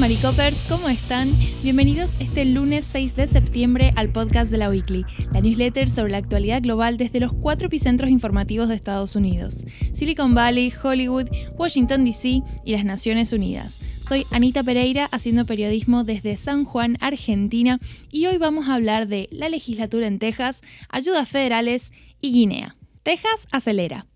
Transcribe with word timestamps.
Maricopers, 0.00 0.56
¿cómo 0.66 0.88
están? 0.88 1.30
Bienvenidos 1.62 2.12
este 2.20 2.46
lunes 2.46 2.86
6 2.86 3.16
de 3.16 3.28
septiembre 3.28 3.92
al 3.96 4.08
podcast 4.08 4.50
de 4.50 4.56
la 4.56 4.70
Weekly, 4.70 5.04
la 5.30 5.42
newsletter 5.42 5.90
sobre 5.90 6.12
la 6.12 6.16
actualidad 6.16 6.62
global 6.62 6.96
desde 6.96 7.20
los 7.20 7.34
cuatro 7.34 7.66
epicentros 7.66 8.10
informativos 8.10 8.70
de 8.70 8.76
Estados 8.76 9.14
Unidos, 9.14 9.62
Silicon 9.92 10.34
Valley, 10.34 10.72
Hollywood, 10.82 11.26
Washington 11.58 12.06
DC 12.06 12.40
y 12.64 12.72
las 12.72 12.86
Naciones 12.86 13.34
Unidas. 13.34 13.82
Soy 14.00 14.24
Anita 14.30 14.62
Pereira 14.62 15.04
haciendo 15.12 15.44
periodismo 15.44 16.02
desde 16.02 16.38
San 16.38 16.64
Juan, 16.64 16.96
Argentina, 17.00 17.78
y 18.10 18.24
hoy 18.24 18.38
vamos 18.38 18.70
a 18.70 18.76
hablar 18.76 19.06
de 19.06 19.28
la 19.30 19.50
legislatura 19.50 20.06
en 20.06 20.18
Texas, 20.18 20.62
ayudas 20.88 21.28
federales 21.28 21.92
y 22.22 22.32
Guinea. 22.32 22.74
Texas 23.02 23.46
acelera. 23.52 24.06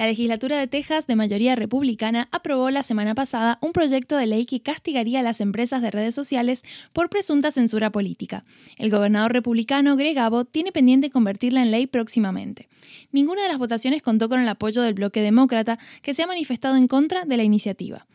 La 0.00 0.06
legislatura 0.06 0.58
de 0.58 0.66
Texas, 0.66 1.06
de 1.06 1.14
mayoría 1.14 1.56
republicana, 1.56 2.26
aprobó 2.32 2.70
la 2.70 2.82
semana 2.82 3.14
pasada 3.14 3.58
un 3.60 3.72
proyecto 3.72 4.16
de 4.16 4.26
ley 4.26 4.46
que 4.46 4.62
castigaría 4.62 5.20
a 5.20 5.22
las 5.22 5.42
empresas 5.42 5.82
de 5.82 5.90
redes 5.90 6.14
sociales 6.14 6.62
por 6.94 7.10
presunta 7.10 7.50
censura 7.50 7.92
política. 7.92 8.46
El 8.78 8.90
gobernador 8.90 9.34
republicano 9.34 9.96
Greg 9.96 10.18
Abbott 10.18 10.50
tiene 10.50 10.72
pendiente 10.72 11.10
convertirla 11.10 11.60
en 11.60 11.70
ley 11.70 11.86
próximamente. 11.86 12.70
Ninguna 13.12 13.42
de 13.42 13.50
las 13.50 13.58
votaciones 13.58 14.00
contó 14.00 14.30
con 14.30 14.40
el 14.40 14.48
apoyo 14.48 14.80
del 14.80 14.94
bloque 14.94 15.20
demócrata, 15.20 15.78
que 16.00 16.14
se 16.14 16.22
ha 16.22 16.26
manifestado 16.26 16.76
en 16.76 16.88
contra 16.88 17.26
de 17.26 17.36
la 17.36 17.42
iniciativa. 17.42 18.06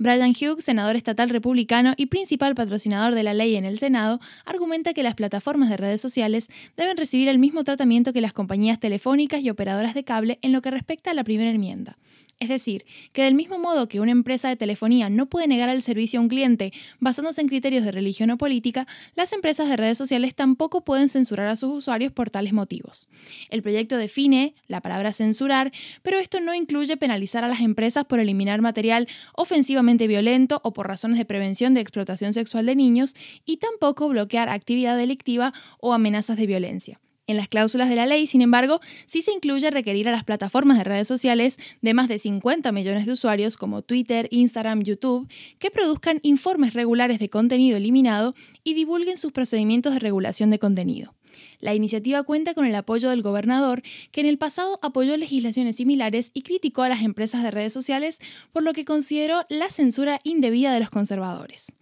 Brian 0.00 0.30
Hughes, 0.30 0.64
senador 0.64 0.96
estatal 0.96 1.28
republicano 1.28 1.92
y 1.94 2.06
principal 2.06 2.54
patrocinador 2.54 3.14
de 3.14 3.22
la 3.22 3.34
ley 3.34 3.56
en 3.56 3.66
el 3.66 3.76
Senado, 3.76 4.18
argumenta 4.46 4.94
que 4.94 5.02
las 5.02 5.14
plataformas 5.14 5.68
de 5.68 5.76
redes 5.76 6.00
sociales 6.00 6.48
deben 6.74 6.96
recibir 6.96 7.28
el 7.28 7.38
mismo 7.38 7.64
tratamiento 7.64 8.14
que 8.14 8.22
las 8.22 8.32
compañías 8.32 8.80
telefónicas 8.80 9.42
y 9.42 9.50
operadoras 9.50 9.92
de 9.92 10.02
cable 10.02 10.38
en 10.40 10.52
lo 10.52 10.62
que 10.62 10.70
respecta 10.70 11.10
a 11.10 11.14
la 11.14 11.22
primera 11.22 11.50
enmienda. 11.50 11.98
Es 12.40 12.48
decir, 12.48 12.86
que 13.12 13.24
del 13.24 13.34
mismo 13.34 13.58
modo 13.58 13.86
que 13.86 14.00
una 14.00 14.12
empresa 14.12 14.48
de 14.48 14.56
telefonía 14.56 15.10
no 15.10 15.26
puede 15.26 15.46
negar 15.46 15.68
el 15.68 15.82
servicio 15.82 16.18
a 16.18 16.22
un 16.22 16.30
cliente 16.30 16.72
basándose 16.98 17.42
en 17.42 17.48
criterios 17.48 17.84
de 17.84 17.92
religión 17.92 18.30
o 18.30 18.38
política, 18.38 18.86
las 19.14 19.34
empresas 19.34 19.68
de 19.68 19.76
redes 19.76 19.98
sociales 19.98 20.34
tampoco 20.34 20.82
pueden 20.82 21.10
censurar 21.10 21.48
a 21.48 21.56
sus 21.56 21.70
usuarios 21.70 22.12
por 22.12 22.30
tales 22.30 22.54
motivos. 22.54 23.08
El 23.50 23.60
proyecto 23.60 23.98
define 23.98 24.54
la 24.68 24.80
palabra 24.80 25.12
censurar, 25.12 25.70
pero 26.00 26.18
esto 26.18 26.40
no 26.40 26.54
incluye 26.54 26.96
penalizar 26.96 27.44
a 27.44 27.48
las 27.48 27.60
empresas 27.60 28.06
por 28.06 28.20
eliminar 28.20 28.62
material 28.62 29.06
ofensivamente 29.34 30.06
violento 30.06 30.62
o 30.64 30.72
por 30.72 30.88
razones 30.88 31.18
de 31.18 31.26
prevención 31.26 31.74
de 31.74 31.82
explotación 31.82 32.32
sexual 32.32 32.64
de 32.64 32.74
niños 32.74 33.14
y 33.44 33.58
tampoco 33.58 34.08
bloquear 34.08 34.48
actividad 34.48 34.96
delictiva 34.96 35.52
o 35.78 35.92
amenazas 35.92 36.38
de 36.38 36.46
violencia. 36.46 37.00
En 37.30 37.36
las 37.36 37.46
cláusulas 37.46 37.88
de 37.88 37.94
la 37.94 38.06
ley, 38.06 38.26
sin 38.26 38.42
embargo, 38.42 38.80
sí 39.06 39.22
se 39.22 39.30
incluye 39.30 39.70
requerir 39.70 40.08
a 40.08 40.10
las 40.10 40.24
plataformas 40.24 40.76
de 40.78 40.82
redes 40.82 41.06
sociales 41.06 41.58
de 41.80 41.94
más 41.94 42.08
de 42.08 42.18
50 42.18 42.72
millones 42.72 43.06
de 43.06 43.12
usuarios 43.12 43.56
como 43.56 43.82
Twitter, 43.82 44.26
Instagram, 44.32 44.82
YouTube, 44.82 45.28
que 45.60 45.70
produzcan 45.70 46.18
informes 46.24 46.74
regulares 46.74 47.20
de 47.20 47.30
contenido 47.30 47.76
eliminado 47.76 48.34
y 48.64 48.74
divulguen 48.74 49.16
sus 49.16 49.30
procedimientos 49.30 49.92
de 49.92 50.00
regulación 50.00 50.50
de 50.50 50.58
contenido. 50.58 51.14
La 51.60 51.72
iniciativa 51.72 52.24
cuenta 52.24 52.52
con 52.52 52.66
el 52.66 52.74
apoyo 52.74 53.10
del 53.10 53.22
gobernador, 53.22 53.82
que 54.10 54.22
en 54.22 54.26
el 54.26 54.36
pasado 54.36 54.80
apoyó 54.82 55.16
legislaciones 55.16 55.76
similares 55.76 56.32
y 56.34 56.42
criticó 56.42 56.82
a 56.82 56.88
las 56.88 57.02
empresas 57.02 57.44
de 57.44 57.52
redes 57.52 57.72
sociales 57.72 58.18
por 58.50 58.64
lo 58.64 58.72
que 58.72 58.84
consideró 58.84 59.42
la 59.48 59.70
censura 59.70 60.18
indebida 60.24 60.72
de 60.72 60.80
los 60.80 60.90
conservadores. 60.90 61.76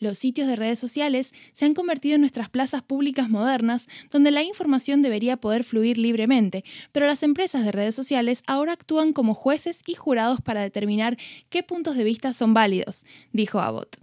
Los 0.00 0.16
sitios 0.16 0.48
de 0.48 0.56
redes 0.56 0.78
sociales 0.78 1.34
se 1.52 1.66
han 1.66 1.74
convertido 1.74 2.14
en 2.14 2.22
nuestras 2.22 2.48
plazas 2.48 2.82
públicas 2.82 3.28
modernas 3.28 3.86
donde 4.10 4.30
la 4.30 4.42
información 4.42 5.02
debería 5.02 5.36
poder 5.36 5.62
fluir 5.62 5.98
libremente, 5.98 6.64
pero 6.90 7.06
las 7.06 7.22
empresas 7.22 7.66
de 7.66 7.72
redes 7.72 7.96
sociales 7.96 8.42
ahora 8.46 8.72
actúan 8.72 9.12
como 9.12 9.34
jueces 9.34 9.82
y 9.86 9.94
jurados 9.94 10.40
para 10.40 10.62
determinar 10.62 11.18
qué 11.50 11.62
puntos 11.62 11.98
de 11.98 12.04
vista 12.04 12.32
son 12.32 12.54
válidos, 12.54 13.04
dijo 13.32 13.60
Abbott. 13.60 13.98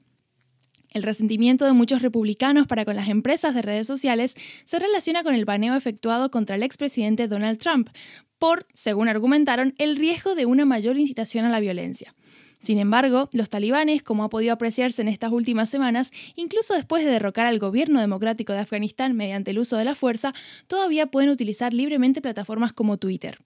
El 0.92 1.02
resentimiento 1.02 1.66
de 1.66 1.74
muchos 1.74 2.04
republicanos 2.04 2.68
para 2.68 2.86
con 2.86 2.96
las 2.96 3.10
empresas 3.10 3.56
de 3.56 3.64
redes 3.64 3.88
sociales 3.88 4.36
se 4.66 4.78
relaciona 4.78 5.24
con 5.24 5.34
el 5.34 5.46
baneo 5.46 5.76
efectuado 5.76 6.30
contra 6.30 6.58
el 6.58 6.64
expresidente 6.64 7.28
Donald 7.28 7.58
Trump 7.58 7.90
por, 8.38 8.68
según 8.76 9.10
argumentaron, 9.10 9.74
el 9.80 9.96
riesgo 9.96 10.36
de 10.36 10.46
una 10.46 10.66
mayor 10.66 10.98
incitación 10.98 11.46
a 11.46 11.50
la 11.50 11.60
violencia. 11.60 12.14
Sin 12.60 12.80
embargo, 12.80 13.30
los 13.34 13.50
talibanes, 13.50 14.04
como 14.04 14.24
ha 14.24 14.30
podido 14.30 14.54
apreciarse 14.54 15.02
en 15.02 15.08
estas 15.08 15.32
últimas 15.32 15.70
semanas, 15.70 16.12
incluso 16.36 16.74
después 16.74 17.06
de 17.06 17.12
derrocar 17.12 17.46
al 17.46 17.60
gobierno 17.60 18.00
democrático 18.00 18.54
de 18.54 18.60
Afganistán 18.60 19.16
mediante 19.16 19.52
el 19.52 19.60
uso 19.60 19.78
de 19.78 19.86
la 19.86 19.96
fuerza, 19.96 20.34
todavía 20.68 21.08
pueden 21.08 21.30
utilizar 21.30 21.74
libremente 21.74 22.22
plataformas 22.22 22.74
como 22.74 22.98
Twitter. 22.98 23.40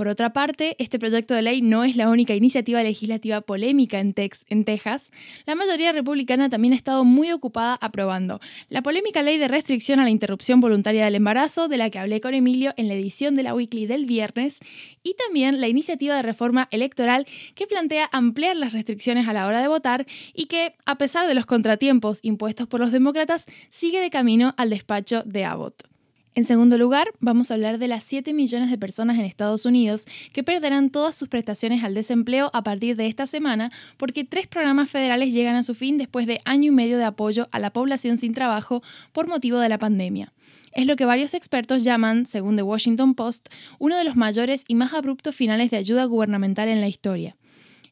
Por 0.00 0.08
otra 0.08 0.32
parte, 0.32 0.76
este 0.78 0.98
proyecto 0.98 1.34
de 1.34 1.42
ley 1.42 1.60
no 1.60 1.84
es 1.84 1.94
la 1.94 2.08
única 2.08 2.34
iniciativa 2.34 2.82
legislativa 2.82 3.42
polémica 3.42 3.98
en, 3.98 4.14
Texas. 4.14 5.10
La 5.44 5.54
mayoría 5.54 5.92
republicana 5.92 6.48
también 6.48 6.72
ha 6.72 6.76
estado 6.76 7.04
muy 7.04 7.30
ocupada 7.32 7.76
aprobando 7.82 8.40
la 8.70 8.80
polémica 8.80 9.20
ley 9.20 9.36
de 9.36 9.46
restricción 9.46 10.00
a 10.00 10.04
la 10.04 10.08
interrupción 10.08 10.62
voluntaria 10.62 11.04
del 11.04 11.16
embarazo, 11.16 11.68
de 11.68 11.76
la 11.76 11.90
que 11.90 11.98
hablé 11.98 12.22
con 12.22 12.32
Emilio 12.32 12.72
en 12.78 12.88
la 12.88 12.94
edición 12.94 13.34
de 13.34 13.42
la 13.42 13.54
Weekly 13.54 13.84
del 13.84 14.06
viernes, 14.06 14.60
y 15.02 15.16
también 15.22 15.60
la 15.60 15.68
iniciativa 15.68 16.16
de 16.16 16.22
reforma 16.22 16.66
electoral 16.70 17.26
que 17.54 17.66
plantea 17.66 18.08
ampliar 18.10 18.56
las 18.56 18.72
restricciones 18.72 19.28
a 19.28 19.34
la 19.34 19.46
hora 19.46 19.60
de 19.60 19.68
votar 19.68 20.06
y 20.32 20.46
que, 20.46 20.76
a 20.86 20.96
pesar 20.96 21.26
de 21.26 21.34
los 21.34 21.44
contratiempos 21.44 22.20
impuestos 22.22 22.66
por 22.66 22.80
los 22.80 22.90
demócratas, 22.90 23.44
sigue 23.68 24.00
de 24.00 24.08
camino 24.08 24.54
al 24.56 24.70
despacho 24.70 25.24
de 25.26 25.44
Abbott. 25.44 25.89
En 26.36 26.44
segundo 26.44 26.78
lugar, 26.78 27.12
vamos 27.18 27.50
a 27.50 27.54
hablar 27.54 27.78
de 27.78 27.88
las 27.88 28.04
7 28.04 28.32
millones 28.32 28.70
de 28.70 28.78
personas 28.78 29.18
en 29.18 29.24
Estados 29.24 29.66
Unidos 29.66 30.06
que 30.32 30.44
perderán 30.44 30.90
todas 30.90 31.16
sus 31.16 31.28
prestaciones 31.28 31.82
al 31.82 31.92
desempleo 31.92 32.50
a 32.54 32.62
partir 32.62 32.94
de 32.94 33.08
esta 33.08 33.26
semana 33.26 33.72
porque 33.96 34.22
tres 34.22 34.46
programas 34.46 34.88
federales 34.88 35.34
llegan 35.34 35.56
a 35.56 35.64
su 35.64 35.74
fin 35.74 35.98
después 35.98 36.28
de 36.28 36.40
año 36.44 36.70
y 36.70 36.74
medio 36.74 36.98
de 36.98 37.04
apoyo 37.04 37.48
a 37.50 37.58
la 37.58 37.72
población 37.72 38.16
sin 38.16 38.32
trabajo 38.32 38.80
por 39.12 39.26
motivo 39.26 39.58
de 39.58 39.68
la 39.68 39.78
pandemia. 39.78 40.32
Es 40.72 40.86
lo 40.86 40.94
que 40.94 41.04
varios 41.04 41.34
expertos 41.34 41.82
llaman, 41.82 42.26
según 42.26 42.54
The 42.54 42.62
Washington 42.62 43.14
Post, 43.16 43.48
uno 43.80 43.96
de 43.96 44.04
los 44.04 44.14
mayores 44.14 44.64
y 44.68 44.76
más 44.76 44.92
abruptos 44.92 45.34
finales 45.34 45.72
de 45.72 45.78
ayuda 45.78 46.04
gubernamental 46.04 46.68
en 46.68 46.80
la 46.80 46.86
historia. 46.86 47.36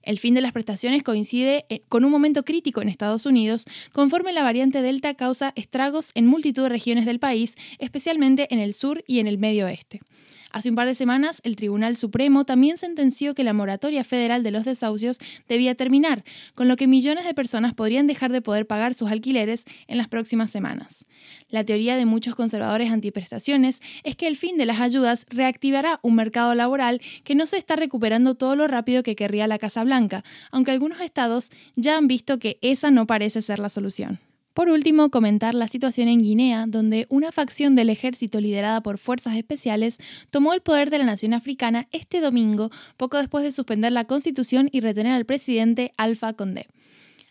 El 0.08 0.18
fin 0.18 0.32
de 0.32 0.40
las 0.40 0.52
prestaciones 0.52 1.02
coincide 1.02 1.66
eh, 1.68 1.82
con 1.86 2.02
un 2.02 2.10
momento 2.10 2.42
crítico 2.42 2.80
en 2.80 2.88
Estados 2.88 3.26
Unidos, 3.26 3.66
conforme 3.92 4.32
la 4.32 4.42
variante 4.42 4.80
Delta 4.80 5.12
causa 5.12 5.52
estragos 5.54 6.12
en 6.14 6.26
multitud 6.26 6.62
de 6.62 6.70
regiones 6.70 7.04
del 7.04 7.18
país, 7.18 7.56
especialmente 7.78 8.48
en 8.50 8.58
el 8.58 8.72
sur 8.72 9.04
y 9.06 9.18
en 9.18 9.26
el 9.26 9.36
medio 9.36 9.66
oeste. 9.66 10.00
Hace 10.50 10.70
un 10.70 10.76
par 10.76 10.86
de 10.86 10.94
semanas, 10.94 11.40
el 11.44 11.56
Tribunal 11.56 11.96
Supremo 11.96 12.44
también 12.44 12.78
sentenció 12.78 13.34
que 13.34 13.44
la 13.44 13.52
moratoria 13.52 14.02
federal 14.02 14.42
de 14.42 14.50
los 14.50 14.64
desahucios 14.64 15.18
debía 15.46 15.74
terminar, 15.74 16.24
con 16.54 16.68
lo 16.68 16.76
que 16.76 16.86
millones 16.86 17.24
de 17.24 17.34
personas 17.34 17.74
podrían 17.74 18.06
dejar 18.06 18.32
de 18.32 18.40
poder 18.40 18.66
pagar 18.66 18.94
sus 18.94 19.10
alquileres 19.10 19.64
en 19.86 19.98
las 19.98 20.08
próximas 20.08 20.50
semanas. 20.50 21.04
La 21.48 21.64
teoría 21.64 21.96
de 21.96 22.06
muchos 22.06 22.34
conservadores 22.34 22.90
antiprestaciones 22.90 23.80
es 24.04 24.16
que 24.16 24.26
el 24.26 24.36
fin 24.36 24.56
de 24.56 24.66
las 24.66 24.80
ayudas 24.80 25.26
reactivará 25.28 26.00
un 26.02 26.14
mercado 26.14 26.54
laboral 26.54 27.00
que 27.24 27.34
no 27.34 27.44
se 27.46 27.58
está 27.58 27.76
recuperando 27.76 28.34
todo 28.34 28.56
lo 28.56 28.66
rápido 28.68 29.02
que 29.02 29.16
querría 29.16 29.46
la 29.46 29.58
Casa 29.58 29.84
Blanca, 29.84 30.24
aunque 30.50 30.70
algunos 30.70 31.00
estados 31.00 31.50
ya 31.76 31.96
han 31.96 32.08
visto 32.08 32.38
que 32.38 32.58
esa 32.62 32.90
no 32.90 33.06
parece 33.06 33.42
ser 33.42 33.58
la 33.58 33.68
solución. 33.68 34.18
Por 34.58 34.70
último, 34.70 35.08
comentar 35.10 35.54
la 35.54 35.68
situación 35.68 36.08
en 36.08 36.20
Guinea, 36.20 36.64
donde 36.66 37.06
una 37.10 37.30
facción 37.30 37.76
del 37.76 37.90
ejército 37.90 38.40
liderada 38.40 38.82
por 38.82 38.98
fuerzas 38.98 39.36
especiales 39.36 39.98
tomó 40.30 40.52
el 40.52 40.62
poder 40.62 40.90
de 40.90 40.98
la 40.98 41.04
nación 41.04 41.32
africana 41.32 41.86
este 41.92 42.20
domingo, 42.20 42.68
poco 42.96 43.18
después 43.18 43.44
de 43.44 43.52
suspender 43.52 43.92
la 43.92 44.06
constitución 44.06 44.68
y 44.72 44.80
retener 44.80 45.12
al 45.12 45.26
presidente 45.26 45.92
Alpha 45.96 46.32
Condé. 46.32 46.66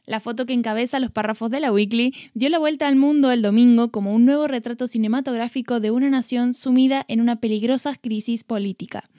La 0.05 0.21
foto 0.21 0.45
que 0.45 0.53
encabeza 0.53 1.01
los 1.01 1.11
párrafos 1.11 1.49
de 1.49 1.59
la 1.59 1.69
Weekly 1.69 2.13
dio 2.33 2.49
la 2.49 2.59
vuelta 2.59 2.87
al 2.87 2.95
mundo 2.95 3.29
el 3.29 3.41
domingo 3.41 3.91
como 3.91 4.13
un 4.13 4.23
nuevo 4.23 4.47
retrato 4.47 4.87
cinematográfico 4.87 5.81
de 5.81 5.91
una 5.91 6.09
nación 6.09 6.53
sumida 6.53 7.03
en 7.09 7.19
una 7.19 7.41
peligrosa 7.41 7.93
crisis 7.95 8.45
política. 8.45 9.09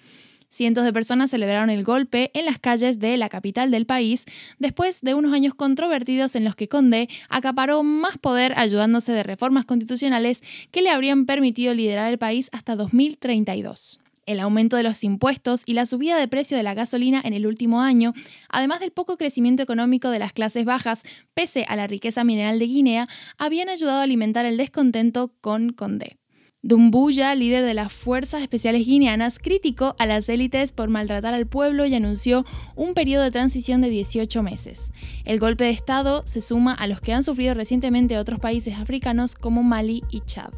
Cientos 0.51 0.85
de 0.85 0.93
personas 0.93 1.31
celebraron 1.31 1.69
el 1.71 1.85
golpe 1.85 2.31
en 2.35 2.47
las 2.47 2.59
calles 2.59 2.99
de 2.99 3.17
la 3.17 3.29
capital 3.29 3.71
del 3.71 3.87
país 3.87 4.25
después 4.59 5.03
de 5.03 5.15
unos 5.15 5.33
años 5.33 5.55
controvertidos 5.55 6.35
en 6.35 6.45
los 6.45 6.57
que 6.57 6.69
Condé 6.69 7.09
acaparó 7.29 7.83
más 7.83 8.17
poder 8.19 8.59
ayudándose 8.59 9.13
de 9.13 9.23
reformas 9.23 9.67
constitucionales 9.67 10.43
que 10.71 10.83
le 10.83 10.91
habrían 10.91 11.27
permitido 11.27 11.75
liderar 11.75 12.11
el 12.11 12.19
país 12.19 12.49
hasta 12.53 12.77
2032 12.77 14.01
el 14.29 14.41
aumento 14.41 14.77
de 14.77 14.83
los 14.83 15.05
impuestos 15.05 15.63
y 15.65 15.73
la 15.73 15.87
subida 15.87 16.19
de 16.19 16.29
precio 16.29 16.59
de 16.59 16.63
la 16.63 16.75
gasolina 16.75 17.23
en 17.25 17.33
el 17.33 17.47
último 17.47 17.81
año, 17.81 18.13
además 18.51 18.79
del 18.79 18.91
poco 18.91 19.17
crecimiento 19.17 19.63
económico 19.63 20.11
de 20.11 20.19
las 20.19 20.35
clases 20.35 20.67
bajas, 20.67 21.03
pese 21.33 21.65
a 21.67 21.77
la 21.77 21.87
riqueza 21.87 22.25
mineral 22.25 22.59
de 22.59 22.67
Guinea, 22.67 23.09
habían 23.39 23.71
ayudado 23.71 24.01
a 24.01 24.03
alimentar 24.03 24.45
el 24.45 24.59
descontento 24.59 25.33
con 25.41 25.73
Condé. 25.73 26.18
Dumbuya, 26.63 27.33
líder 27.37 27.65
de 27.65 27.73
las 27.73 27.93
Fuerzas 27.93 28.43
Especiales 28.43 28.85
Guineanas, 28.85 29.39
criticó 29.39 29.95
a 29.97 30.07
las 30.07 30.29
élites 30.29 30.73
por 30.73 30.89
maltratar 30.89 31.33
al 31.33 31.47
pueblo 31.47 31.87
y 31.87 31.95
anunció 31.95 32.45
un 32.75 32.95
periodo 32.95 33.23
de 33.23 33.31
transición 33.31 33.81
de 33.81 33.91
18 33.91 34.43
meses. 34.43 34.91
El 35.25 35.39
golpe 35.39 35.65
de 35.65 35.71
Estado 35.71 36.25
se 36.27 36.41
suma 36.41 36.75
a 36.75 36.89
los 36.89 37.01
que 37.01 37.13
han 37.13 37.23
sufrido 37.23 37.55
recientemente 37.55 38.19
otros 38.19 38.41
países 38.41 38.75
africanos 38.75 39.37
como 39.37 39.63
Mali 39.63 40.03
y 40.11 40.23
Chad. 40.23 40.51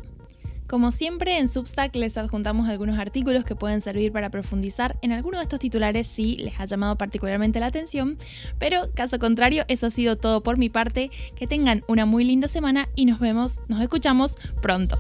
Como 0.66 0.90
siempre, 0.90 1.36
en 1.36 1.50
Substack 1.50 1.94
les 1.96 2.16
adjuntamos 2.16 2.68
algunos 2.68 2.98
artículos 2.98 3.44
que 3.44 3.56
pueden 3.56 3.82
servir 3.82 4.10
para 4.10 4.30
profundizar 4.30 4.96
en 5.02 5.12
alguno 5.12 5.36
de 5.36 5.42
estos 5.42 5.60
titulares 5.60 6.06
si 6.06 6.36
les 6.36 6.58
ha 6.60 6.64
llamado 6.64 6.96
particularmente 6.96 7.60
la 7.60 7.66
atención, 7.66 8.16
pero 8.58 8.90
caso 8.94 9.18
contrario, 9.18 9.64
eso 9.68 9.88
ha 9.88 9.90
sido 9.90 10.16
todo 10.16 10.42
por 10.42 10.56
mi 10.56 10.70
parte. 10.70 11.10
Que 11.36 11.46
tengan 11.46 11.84
una 11.88 12.06
muy 12.06 12.24
linda 12.24 12.48
semana 12.48 12.88
y 12.94 13.04
nos 13.04 13.18
vemos, 13.18 13.60
nos 13.68 13.82
escuchamos 13.82 14.36
pronto. 14.62 14.98